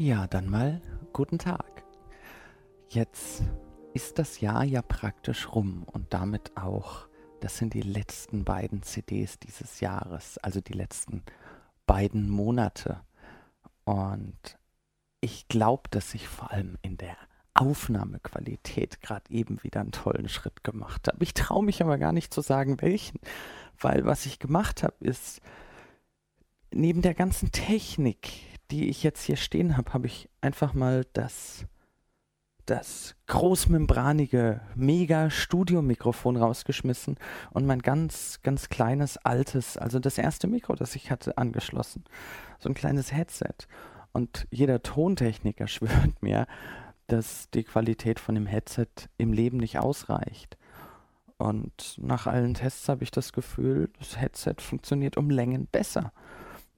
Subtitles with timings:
[0.00, 0.80] Ja, dann mal
[1.12, 1.84] guten Tag.
[2.88, 3.42] Jetzt
[3.92, 7.06] ist das Jahr ja praktisch rum und damit auch,
[7.40, 11.22] das sind die letzten beiden CDs dieses Jahres, also die letzten
[11.84, 13.02] beiden Monate.
[13.84, 14.58] Und
[15.20, 17.18] ich glaube, dass ich vor allem in der
[17.52, 21.22] Aufnahmequalität gerade eben wieder einen tollen Schritt gemacht habe.
[21.22, 23.20] Ich traue mich aber gar nicht zu sagen, welchen,
[23.78, 25.42] weil was ich gemacht habe, ist
[26.70, 31.66] neben der ganzen Technik, die ich jetzt hier stehen habe, habe ich einfach mal das,
[32.66, 37.16] das großmembranige Mega-Studio-Mikrofon rausgeschmissen
[37.50, 42.04] und mein ganz, ganz kleines altes, also das erste Mikro, das ich hatte, angeschlossen.
[42.58, 43.66] So ein kleines Headset.
[44.12, 46.46] Und jeder Tontechniker schwört mir,
[47.06, 48.86] dass die Qualität von dem Headset
[49.18, 50.56] im Leben nicht ausreicht.
[51.38, 56.12] Und nach allen Tests habe ich das Gefühl, das Headset funktioniert um Längen besser.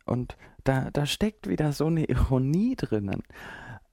[0.04, 3.22] Und da, da steckt wieder so eine Ironie drinnen.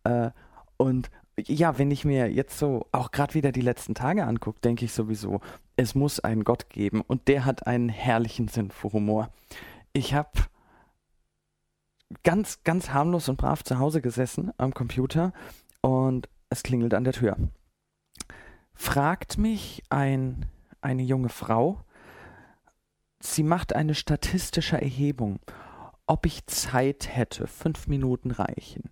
[0.04, 0.32] Äh,
[0.78, 1.10] und
[1.48, 4.94] ja, wenn ich mir jetzt so auch gerade wieder die letzten Tage angucke, denke ich
[4.94, 5.40] sowieso,
[5.76, 9.30] es muss einen Gott geben und der hat einen herrlichen Sinn für Humor.
[9.94, 10.32] Ich habe
[12.24, 15.34] ganz, ganz harmlos und brav zu Hause gesessen am Computer
[15.82, 17.38] und es klingelt an der Tür.
[18.74, 20.46] Fragt mich ein,
[20.82, 21.82] eine junge Frau,
[23.20, 25.40] sie macht eine statistische Erhebung
[26.10, 27.46] ob ich Zeit hätte.
[27.46, 28.90] Fünf Minuten reichen.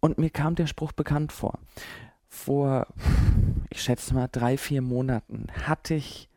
[0.00, 1.58] Und mir kam der Spruch bekannt vor.
[2.28, 2.86] Vor,
[3.70, 6.28] ich schätze mal, drei, vier Monaten hatte ich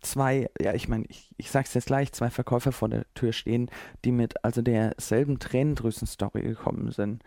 [0.00, 3.70] zwei, ja, ich meine, ich, ich sag's jetzt gleich, zwei Verkäufer vor der Tür stehen,
[4.04, 7.22] die mit also derselben Tränendrüsen-Story gekommen sind.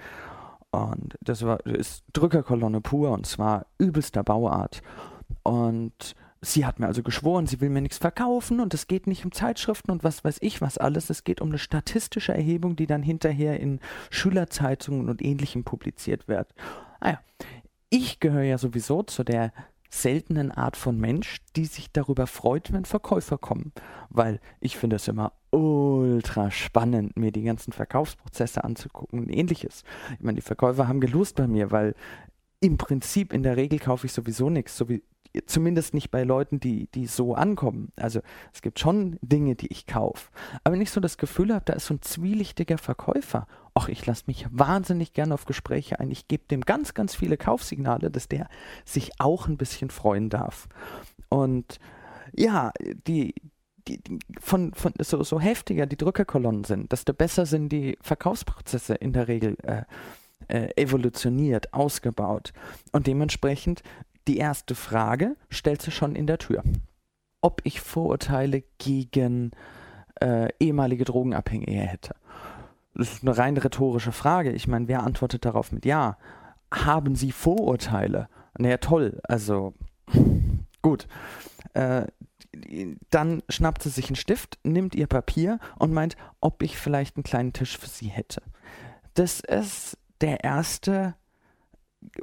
[0.71, 4.81] Und das war, das ist Drückerkolonne pur und zwar übelster Bauart.
[5.43, 9.25] Und Sie hat mir also geschworen, sie will mir nichts verkaufen und es geht nicht
[9.25, 11.09] um Zeitschriften und was weiß ich was alles.
[11.09, 13.79] Es geht um eine statistische Erhebung, die dann hinterher in
[14.11, 16.53] Schülerzeitungen und ähnlichem publiziert wird.
[16.99, 17.17] Ah
[17.89, 19.53] ich gehöre ja sowieso zu der
[19.89, 23.71] seltenen Art von Mensch, die sich darüber freut, wenn Verkäufer kommen.
[24.09, 29.83] Weil ich finde es immer ultra spannend, mir die ganzen Verkaufsprozesse anzugucken und ähnliches.
[30.13, 31.95] Ich meine, die Verkäufer haben gelust bei mir, weil
[32.65, 35.03] im Prinzip in der Regel kaufe ich sowieso nichts, so wie
[35.45, 37.91] zumindest nicht bei Leuten, die, die so ankommen.
[37.95, 38.21] Also
[38.53, 40.29] es gibt schon Dinge, die ich kaufe.
[40.63, 44.05] Aber wenn ich so das Gefühl habe, da ist so ein zwielichtiger Verkäufer, ach, ich
[44.05, 46.11] lasse mich wahnsinnig gerne auf Gespräche ein.
[46.11, 48.47] Ich gebe dem ganz, ganz viele Kaufsignale, dass der
[48.85, 50.67] sich auch ein bisschen freuen darf.
[51.29, 51.79] Und
[52.33, 52.71] ja,
[53.07, 53.35] die,
[53.87, 58.95] die, die, von, von so, so heftiger die Drückerkolonnen sind, desto besser sind die Verkaufsprozesse
[58.95, 59.83] in der Regel äh,
[60.47, 62.53] äh, evolutioniert, ausgebaut.
[62.91, 63.83] Und dementsprechend
[64.27, 66.63] die erste Frage stellt sich schon in der Tür.
[67.41, 69.51] Ob ich Vorurteile gegen
[70.21, 72.15] äh, ehemalige Drogenabhängige hätte.
[72.95, 74.51] Das ist eine rein rhetorische Frage.
[74.51, 76.17] Ich meine, wer antwortet darauf mit Ja?
[76.73, 78.29] Haben Sie Vorurteile?
[78.57, 79.19] Naja, toll.
[79.23, 79.73] Also,
[80.81, 81.07] gut.
[81.73, 82.07] Äh,
[83.09, 87.23] dann schnappt sie sich einen Stift, nimmt ihr Papier und meint, ob ich vielleicht einen
[87.23, 88.41] kleinen Tisch für sie hätte.
[89.13, 91.15] Das ist der erste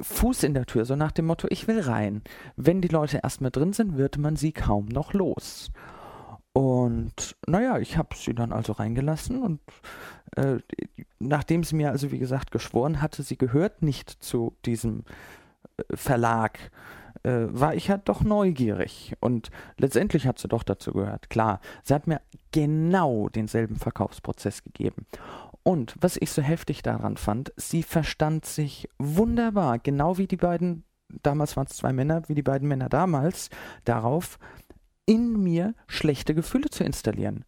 [0.01, 2.21] Fuß in der Tür, so nach dem Motto, ich will rein.
[2.55, 5.71] Wenn die Leute erstmal drin sind, wird man sie kaum noch los.
[6.53, 9.59] Und naja, ich habe sie dann also reingelassen und
[10.35, 10.57] äh,
[11.19, 15.03] nachdem sie mir also wie gesagt geschworen hatte, sie gehört nicht zu diesem
[15.77, 16.59] äh, Verlag,
[17.23, 19.15] äh, war ich halt doch neugierig.
[19.19, 21.29] Und letztendlich hat sie doch dazu gehört.
[21.31, 22.21] Klar, sie hat mir
[22.51, 25.07] genau denselben Verkaufsprozess gegeben.
[25.63, 30.83] Und was ich so heftig daran fand, sie verstand sich wunderbar, genau wie die beiden,
[31.21, 33.49] damals waren es zwei Männer, wie die beiden Männer damals,
[33.85, 34.39] darauf,
[35.05, 37.45] in mir schlechte Gefühle zu installieren.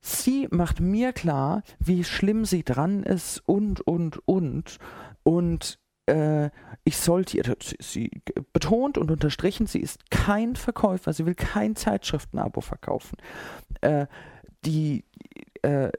[0.00, 4.78] Sie macht mir klar, wie schlimm sie dran ist und, und, und.
[5.24, 6.50] Und äh,
[6.84, 8.22] ich sollte sie
[8.52, 13.18] betont und unterstrichen, sie ist kein Verkäufer, sie will kein Zeitschriftenabo verkaufen.
[13.80, 14.06] Äh,
[14.64, 15.04] die,
[15.62, 15.90] äh,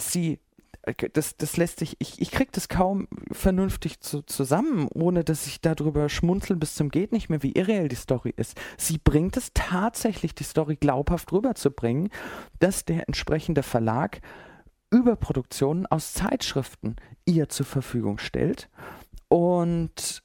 [0.00, 0.40] sie
[0.82, 5.46] äh, das, das lässt sich, ich, ich krieg das kaum vernünftig zu, zusammen, ohne dass
[5.46, 8.58] ich darüber schmunzeln bis zum geht nicht mehr, wie irreell die Story ist.
[8.76, 12.10] Sie bringt es tatsächlich, die Story glaubhaft rüberzubringen,
[12.58, 14.20] dass der entsprechende Verlag
[14.90, 18.68] Überproduktionen aus Zeitschriften ihr zur Verfügung stellt
[19.28, 20.22] und